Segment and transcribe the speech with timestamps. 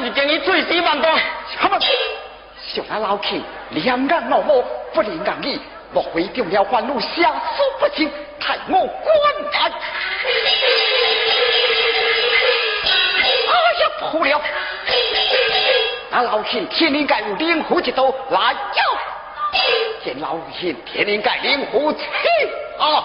[0.00, 1.16] 庆更加反叛，咱是建议碎尸万段。
[1.60, 1.78] 什么？
[2.66, 5.60] 小那老庆两眼怒目，不能言语，
[5.92, 9.14] 莫非中了官路下属不清，太我官
[9.52, 9.70] 大。
[13.48, 14.40] 哎呀，破了！
[16.10, 18.82] 那老庆天灵盖有灵狐一刀来哟，
[20.04, 22.00] 见老庆天灵盖灵狐起
[22.78, 23.04] 啊！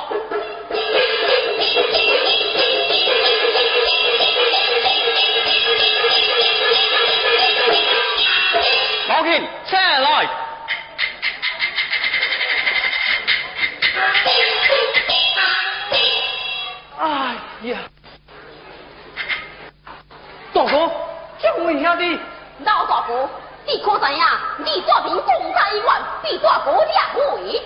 [22.64, 23.30] 老大哥，
[23.66, 24.40] 你可知呀？
[24.58, 25.84] 你大名公在院，
[26.22, 27.62] 比大哥两位。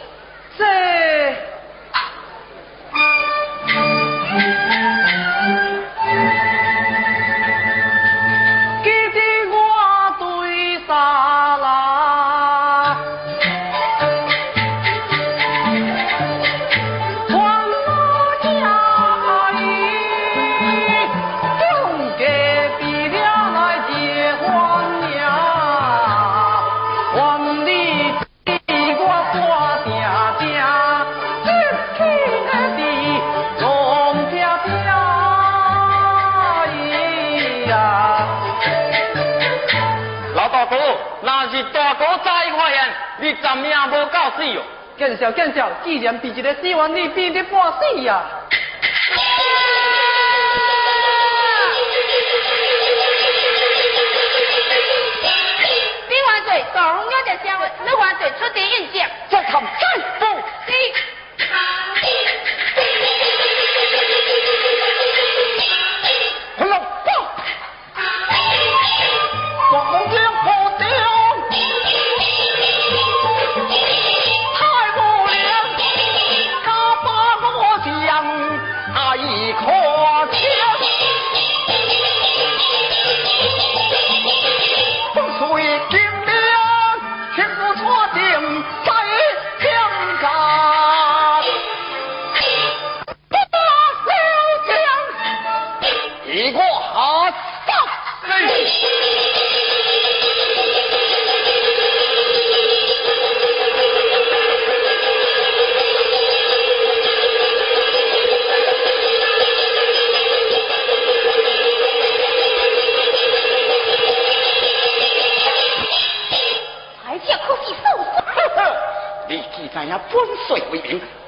[45.15, 48.21] 见笑见笑，既然比一个死亡，你变得半死呀？
[56.07, 58.45] 你犯罪，高荣耀的香味，你犯罪出。
[59.29, 59.69] 再看再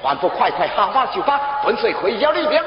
[0.02, 2.64] 还不快快下马就把本水可以要你两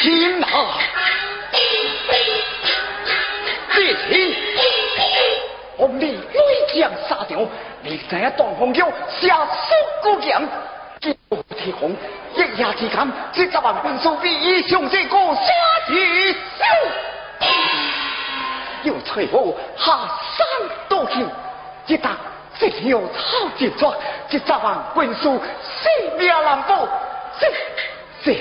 [0.00, 0.46] 天呐
[3.74, 4.30] 这天
[5.76, 6.14] 我们内
[6.72, 7.40] 将杀掉，
[7.82, 8.88] 你这段红叫
[9.20, 10.46] 下手过强，
[11.00, 11.96] 金屋铁红
[12.34, 15.42] 一夜之间，这十万军数比以上这个杀
[15.88, 16.64] 敌少，
[18.84, 19.92] 又吹我下
[20.36, 20.46] 山
[20.88, 21.28] 多行，
[21.86, 22.10] 一打。
[22.60, 23.96] 这有草级作，
[24.28, 26.86] 这十万军书性命难保，
[27.40, 27.48] 这
[28.22, 28.32] 这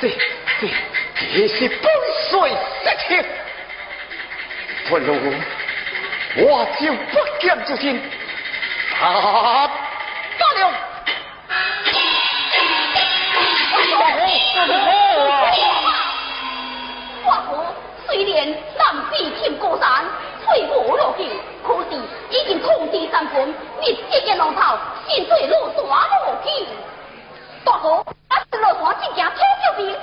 [0.00, 0.18] 这这。
[0.58, 0.72] 这这
[1.34, 1.86] 这是本
[2.30, 2.50] 岁
[2.84, 3.24] 失情。
[4.88, 5.14] 不如
[6.36, 8.00] 我就不见之心。
[9.00, 9.70] 啊！
[10.38, 10.62] 大了！
[17.24, 17.50] 华哥
[18.06, 18.34] 虽然
[18.78, 18.80] 南
[19.10, 20.04] 比天高山，
[20.46, 21.28] 退步落去，
[21.66, 21.96] 可是
[22.30, 24.78] 已经统治三军，灭这个龙头，
[25.08, 26.46] 现在落山落去。
[27.64, 29.94] 大哥，俺是落山进京讨救兵。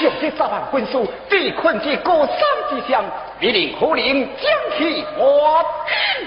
[0.00, 2.36] 用这十万军书，被困在高山
[2.68, 3.04] 之上，
[3.38, 5.64] 必定可能将其我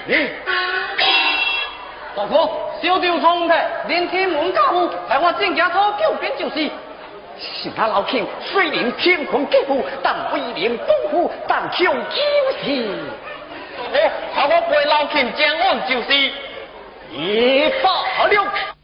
[0.07, 0.29] 兵。
[2.15, 2.50] 大哥，
[2.81, 3.55] 小弟冲的，
[3.89, 6.69] 连天门家户，害我进京讨救兵就是。
[7.38, 12.21] 是那老卿虽然天困地步，但威廉丰富，但求救
[12.63, 12.88] 是。
[13.77, 16.31] 哦，好我陪老卿将案就是。
[17.12, 18.75] 一罢了。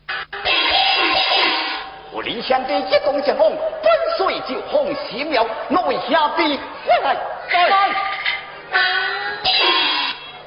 [2.11, 7.15] 我理想的一动相逢，本岁就红喜庙内下笔回来。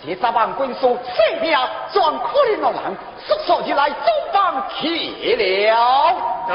[0.07, 1.59] 这十万军数，性命
[1.91, 2.95] 全可怜老人，
[3.27, 4.87] 速速就来中方去
[5.35, 6.15] 了。
[6.47, 6.55] 得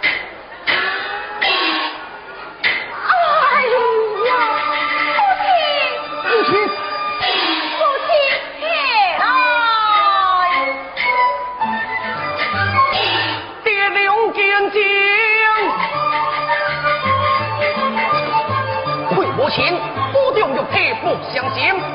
[21.11, 21.90] 哎，姐姐。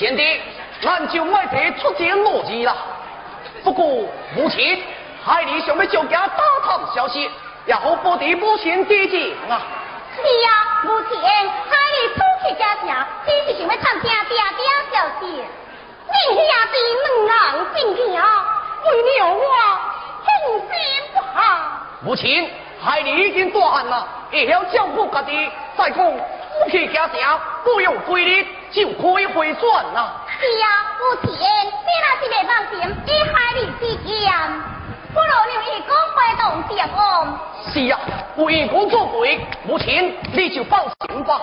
[0.00, 0.40] 贤弟，
[0.80, 2.74] 咱就卖得出钱落字啦。
[3.62, 3.84] 不过
[4.34, 4.82] 母亲，
[5.22, 7.30] 海里想要叫家打探消息，
[7.66, 9.60] 也好保持母亲地境啊。
[10.16, 15.44] 是啊，母亲，海里出去家乡，只是想要探听爹爹消息。
[16.08, 16.74] 恁兄弟
[17.26, 19.44] 两人进京，为了我，
[20.24, 20.30] 放
[20.60, 20.68] 心
[21.12, 21.38] 不下。
[22.00, 22.50] 母亲，
[22.82, 25.50] 海里已经大汉了，会晓照顾家己。
[25.76, 30.24] 再讲夫妻家乡，不用规律，就可以回转啦。
[30.38, 30.66] 是啊，
[30.98, 32.72] 母亲，你若是未放心，
[33.06, 34.32] 以海里之见，
[35.12, 36.98] 不如让伊讲会动点案。
[37.72, 37.98] 是啊，
[38.36, 41.40] 为义工作对，母亲你就放心吧。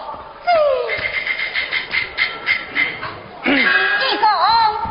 [3.44, 4.26] 义工，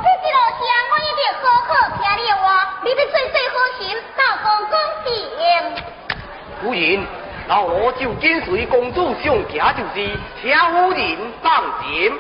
[0.03, 2.45] 这一路上我一定好好听你话，
[2.83, 3.81] 你要做最好心，
[4.17, 4.75] 老公公
[5.05, 5.09] 平。
[6.63, 7.07] 夫人，
[7.49, 10.11] 老罗就跟随公主上家就是，
[10.43, 12.13] 请夫人放心。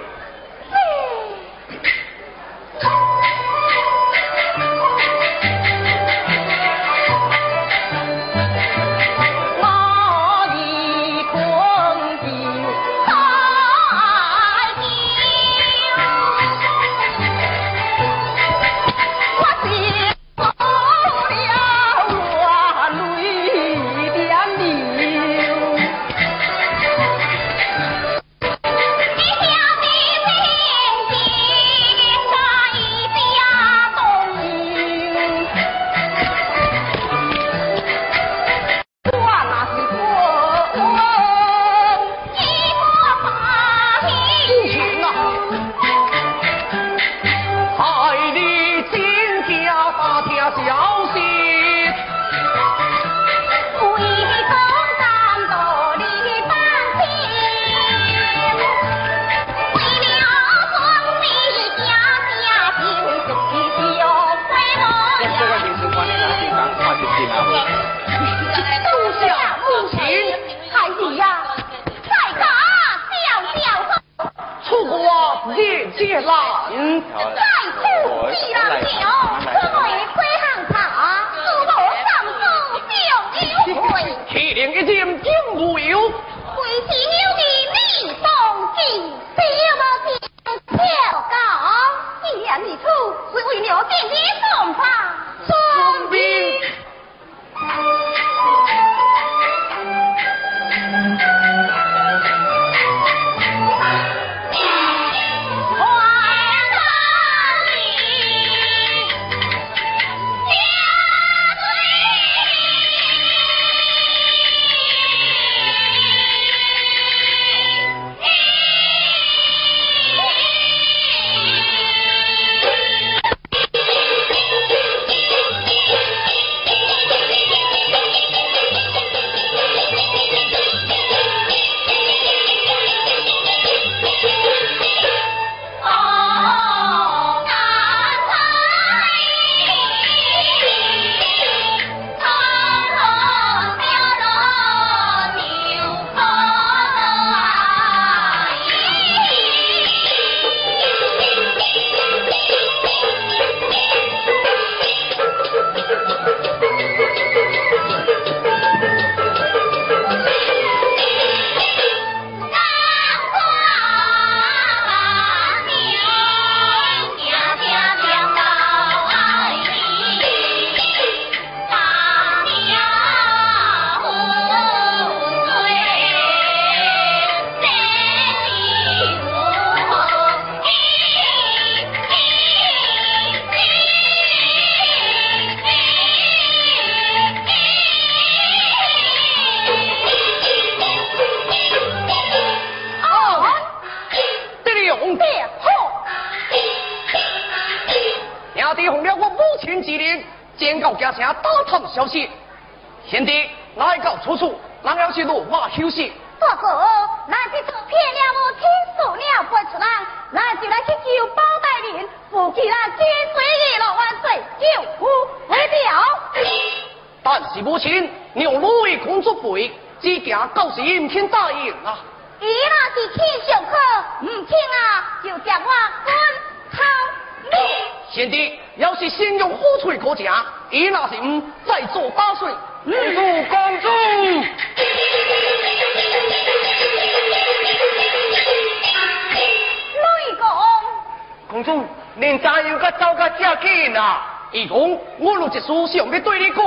[241.66, 244.22] 主，您咋又个走个这紧啊？
[244.52, 246.64] 义公，我有一书想要对你讲，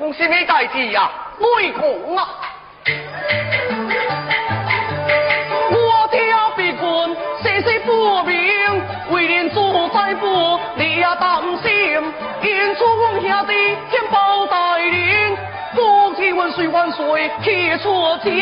[0.00, 1.08] 讲什么代志呀？
[1.38, 1.80] 内讲
[2.16, 2.28] 啊！
[5.70, 7.08] 我挑别官，
[7.40, 12.12] 世事不明，为人做宰府，你也担心。
[12.42, 15.36] 因出王兄弟天宝带领，
[15.76, 18.32] 国旗万岁万岁去错情。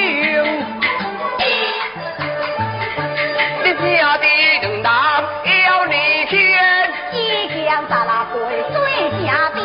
[3.62, 3.74] 你
[6.30, 6.38] 要你牵，
[7.12, 8.38] 一将杀拉回
[8.72, 8.76] 最
[9.26, 9.60] 下边。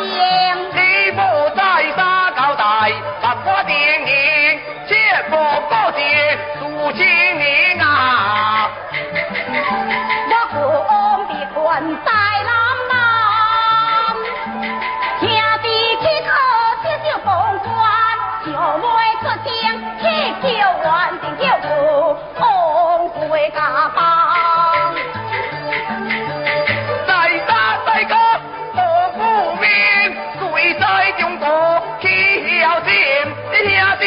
[0.72, 1.20] 你不
[1.54, 1.60] 在
[1.96, 4.94] 杀交代，八卦定营，切
[5.30, 5.36] 莫
[5.70, 8.68] 告诫肃清明啊！
[10.58, 11.62] 我公别官
[12.04, 12.10] 在
[12.44, 12.50] 南
[12.88, 12.94] 南，
[15.20, 15.28] 兄
[15.62, 15.64] 弟
[16.00, 16.28] 去讨
[16.82, 17.68] 接受公关，
[18.44, 18.48] 就
[18.82, 18.86] 未
[19.20, 19.50] 出征，
[20.00, 20.02] 去
[20.42, 20.48] 救
[20.82, 22.40] 完定救父，往
[23.08, 23.56] 回家
[23.94, 24.55] 邦。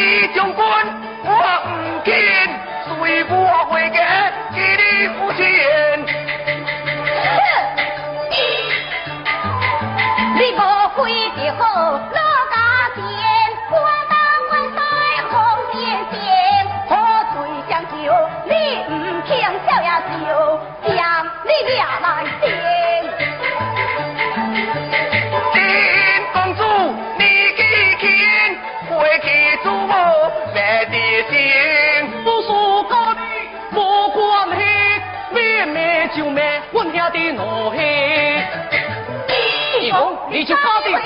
[0.00, 0.56] 李将军，
[1.24, 1.30] 我
[1.66, 2.14] 唔见，
[2.86, 3.98] 随我回家
[4.54, 5.44] 给你父亲。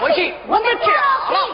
[0.00, 1.53] 回去，我们跳了。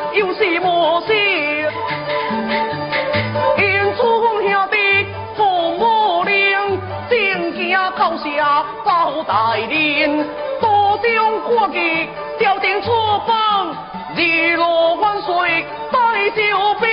[9.23, 10.27] 大人，
[10.59, 12.91] 多将国计调定出
[13.25, 13.75] 兵，
[14.15, 16.41] 日落万岁带救
[16.75, 16.89] 兵。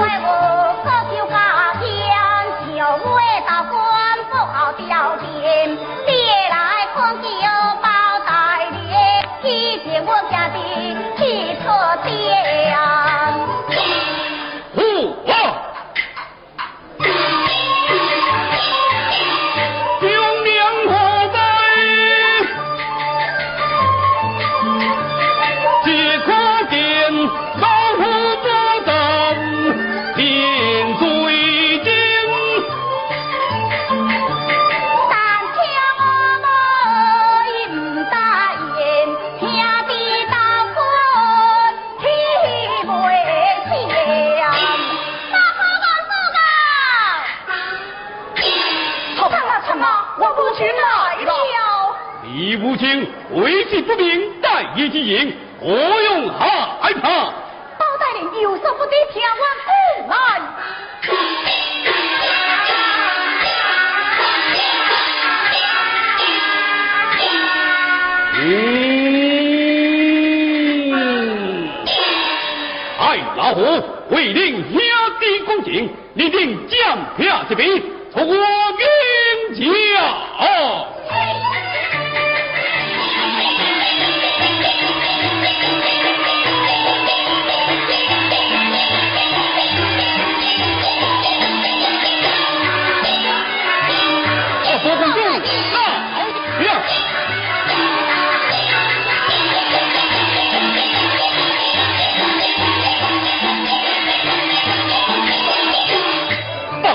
[0.00, 1.04] 为我家
[1.80, 1.84] 天，
[2.76, 2.78] 就
[3.12, 3.74] 为大官
[4.30, 6.12] 不好调定，爹
[6.50, 7.28] 来看救
[7.82, 7.88] 报
[8.26, 8.72] 大人，
[9.42, 10.52] 体贴我家的。
[11.22, 12.21] 位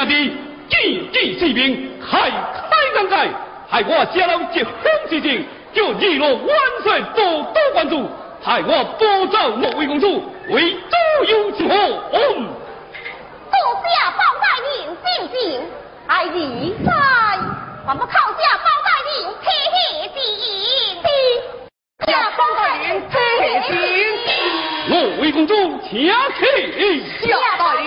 [0.00, 0.32] 兄弟
[0.70, 2.34] 积极士兵，开开
[2.94, 3.28] 张开，
[3.68, 4.72] 害我家老结婚
[5.10, 6.48] 之情，叫日落万
[6.82, 8.08] 岁多多关注，
[8.42, 11.74] 害我保走莫位公主为左右之祸。
[12.10, 13.84] 多谢
[14.16, 15.60] 包大人敬敬，
[16.06, 16.90] 爱你在，
[17.86, 19.10] 还不靠下包大人
[19.42, 20.40] 贴贴之言。
[22.06, 23.68] 下包大人贴贴之
[24.88, 26.08] 莫位公主请起。
[27.20, 27.84] 下大人，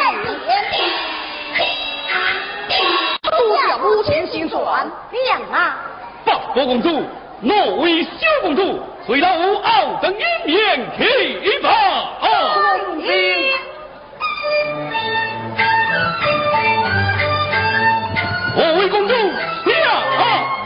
[3.22, 4.88] 多谢母亲心酸。
[5.12, 5.78] 娘啊！
[6.26, 7.04] 八国公主，
[7.42, 8.10] 若为小
[8.42, 11.70] 公主，随老傲登一面去吧。
[12.22, 13.08] 恭喜。
[18.56, 20.63] 我为公主下。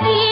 [0.00, 0.31] 第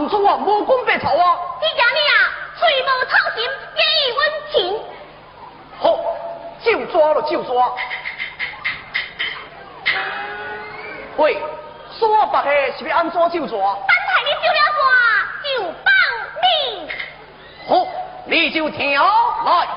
[0.00, 1.38] 男主啊，无功白仇啊！
[1.60, 3.46] 你讲你啊，嘴无操心，
[3.76, 4.18] 给予温
[4.50, 4.82] 情。
[5.78, 5.84] 好，
[6.62, 7.70] 就抓了就抓。
[11.18, 11.38] 喂。
[11.98, 13.74] 说白的是要安怎就抓？
[13.74, 14.82] 等待你救了我，
[15.44, 15.48] 就
[15.84, 15.92] 放
[16.40, 16.44] 你。
[17.68, 17.86] 好，
[18.24, 19.04] 你就跳
[19.44, 19.68] 来。